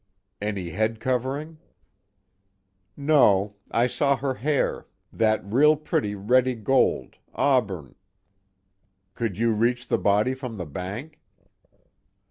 "Any 0.41 0.69
head 0.69 0.99
covering?" 0.99 1.59
"No. 2.97 3.57
I 3.69 3.85
saw 3.85 4.15
her 4.15 4.33
hair, 4.33 4.87
that 5.13 5.45
real 5.45 5.75
pretty 5.75 6.15
reddy 6.15 6.55
gold 6.55 7.17
auburn" 7.35 7.93
"Could 9.13 9.37
you 9.37 9.51
reach 9.53 9.89
the 9.89 9.99
body 9.99 10.33
from 10.33 10.57
the 10.57 10.65
bank?" 10.65 11.19